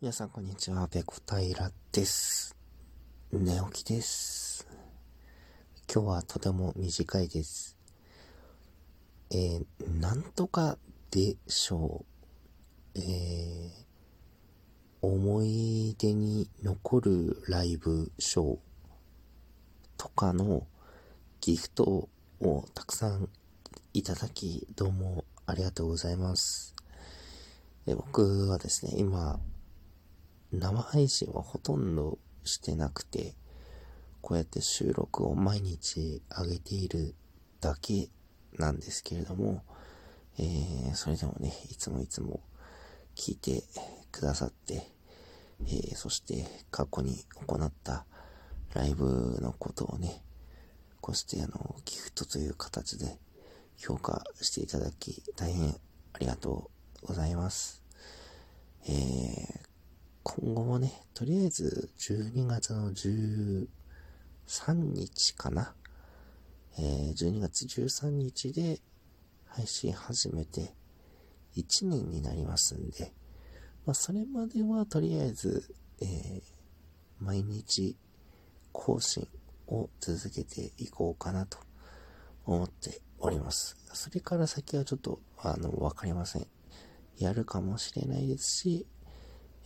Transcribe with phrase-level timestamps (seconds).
[0.00, 2.54] 皆さんこんにちは、ペコ平です。
[3.32, 4.64] 寝起きです。
[5.92, 7.76] 今日はとても短いです。
[9.32, 9.64] えー、
[10.00, 10.78] なんとか
[11.10, 12.04] でしょ
[12.94, 13.00] う。
[13.00, 13.70] えー、
[15.02, 18.58] 思い出に残るライブショー
[19.96, 20.64] とかの
[21.40, 22.08] ギフト
[22.40, 23.28] をたくさん
[23.94, 26.76] いただき、どうもありがとうございます。
[27.88, 29.40] え僕はですね、今、
[30.52, 33.34] 生配信はほとんどしてなくて、
[34.20, 37.14] こうやって収録を毎日上げている
[37.60, 38.08] だけ
[38.58, 39.62] なんですけれども、
[40.38, 42.40] えー、それでもね、いつもいつも
[43.14, 43.62] 聞いて
[44.12, 44.90] くださって、
[45.66, 48.06] えー、そして過去に行った
[48.74, 50.22] ライブのことをね、
[51.00, 53.18] こうしてあの、ギフトという形で
[53.76, 55.70] 評価していただき、大変
[56.12, 56.70] ありがと
[57.02, 57.82] うございます。
[58.86, 59.57] えー、
[60.30, 63.66] 今後もね、とりあえず12月の13
[64.74, 65.74] 日かな。
[66.78, 68.78] えー、12月13日で
[69.46, 70.74] 配信始めて
[71.56, 73.14] 1年になりますんで、
[73.86, 76.42] まあ、それまではとりあえず、えー、
[77.20, 77.96] 毎日
[78.72, 79.26] 更新
[79.66, 81.58] を続けていこうかなと
[82.44, 83.78] 思っております。
[83.94, 86.46] それから先はちょっと、あの、わかりません。
[87.16, 88.86] やるかもしれないですし、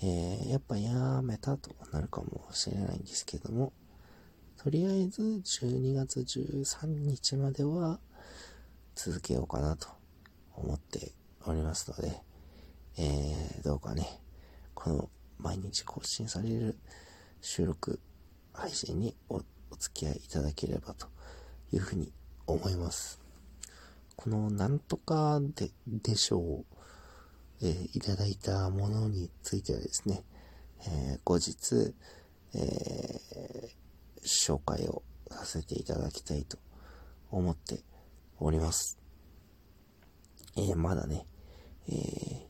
[0.04, 3.72] えー、やっぱやめたとなるかもしれないんですけども、
[4.56, 8.00] とりあえず12月13日までは
[8.96, 9.88] 続けようかなと
[10.54, 11.12] 思って
[11.46, 12.20] おりますので、
[12.98, 14.20] えー、どうかね、
[14.74, 16.76] この毎日更新される
[17.40, 18.00] 収録
[18.52, 19.40] 配信にお
[19.78, 21.06] 付き合いいただければと
[21.72, 22.12] いうふうに
[22.46, 23.20] 思います。
[24.16, 26.81] このなんとかで、でしょう。
[27.64, 30.24] えー、いただいたものについてはですね、
[30.84, 31.94] えー、後日、
[32.54, 36.58] えー、紹介をさせていただきたいと
[37.30, 37.78] 思って
[38.40, 38.98] おります。
[40.56, 41.24] えまだね、
[41.88, 42.46] え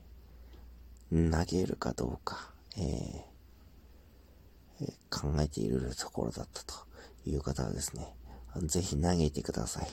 [1.13, 3.25] 投げるかどうか、え
[5.09, 6.75] 考えているところだったと
[7.27, 8.17] いう方はですね、
[8.63, 9.89] ぜひ投げてください。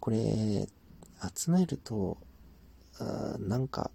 [0.00, 0.66] これ、
[1.34, 2.18] 集めると、
[2.98, 3.90] あなんか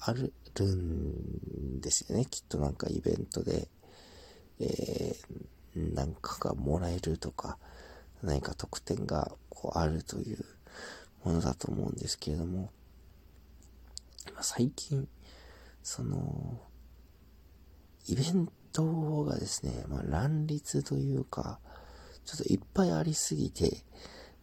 [0.00, 0.32] ある
[0.64, 2.26] んですよね。
[2.26, 3.68] きっとなんかイベントで、
[4.60, 7.58] えー、なんかがもらえるとか、
[8.22, 10.44] 何か特典がこうあるという
[11.24, 12.70] ものだと思うんですけれども、
[14.40, 15.08] 最近、
[15.82, 16.60] その、
[18.08, 21.58] イベントがですね、まあ、乱立というか、
[22.24, 23.84] ちょっといっぱいありすぎて、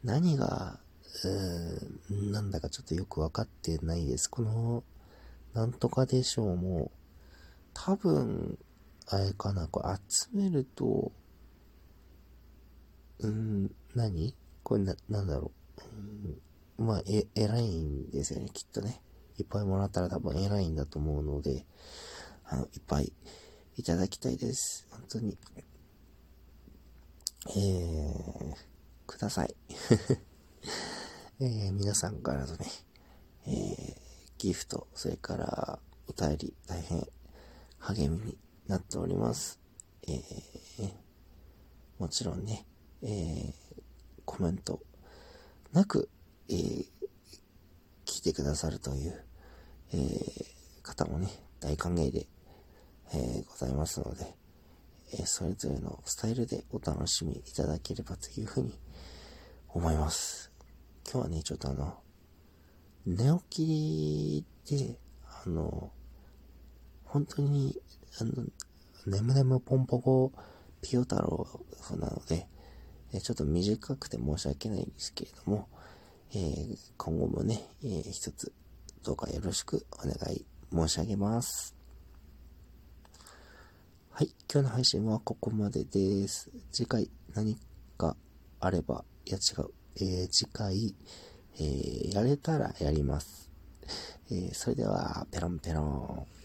[0.03, 0.79] 何が、
[1.23, 4.29] うーん、なんだかちょっとよくわかってないです。
[4.29, 4.83] この
[5.53, 6.91] なんとかでしょうも、
[7.73, 8.57] 多分、
[9.07, 11.11] あれかな、これ集めると、
[13.19, 14.35] うん、何？
[14.63, 15.51] これな、なんだろ
[16.77, 16.79] う。
[16.79, 19.01] うん、まあ、え、偉いんですよね、きっとね。
[19.37, 21.65] いっぱいもらったら多分偉いんだと思うので、
[22.45, 23.11] あの、いっぱい
[23.77, 24.87] いただきたいです。
[24.91, 25.37] 本当に。
[27.49, 28.55] えー、
[29.07, 29.55] ください。
[31.39, 32.67] えー、皆さんからのね、
[33.47, 33.92] えー、
[34.43, 37.07] ギフト、それからお便り、大変
[37.79, 38.37] 励みに
[38.67, 39.57] なっております。
[40.05, 40.91] えー、
[41.97, 42.65] もちろんね、
[43.03, 43.53] えー、
[44.25, 44.81] コメント
[45.71, 46.09] なく、
[46.49, 46.57] えー、
[48.05, 49.25] 聞いてくださるという、
[49.93, 51.29] えー、方もね、
[51.61, 52.27] 大歓迎で、
[53.13, 54.35] え、ございますので、
[55.13, 58.77] え、それぞれのスタイルでお楽しみいただければというふうに
[59.69, 60.51] 思います。
[61.09, 62.02] 今日はね、ちょっとあの、
[63.05, 64.97] 寝起きで、
[65.45, 65.91] あの、
[67.03, 67.79] 本当に、
[68.19, 68.31] あの、
[69.05, 70.31] ねむねむぽんぽこ
[70.81, 71.47] ピヨ太郎
[71.97, 72.47] なので、
[73.13, 75.67] えちょっと短くて申し訳ないんですけれども、
[76.33, 78.51] えー、今後もね、えー、一つ
[79.03, 81.75] どうかよろしくお願い申し上げます。
[84.09, 86.49] はい、今日の配信はここまでです。
[86.71, 87.57] 次回何
[87.97, 88.15] か
[88.59, 90.95] あれば、いや違う、えー、次回、
[91.59, 93.49] えー、やれたらやります。
[94.31, 96.42] えー、それでは、ペロンペロン。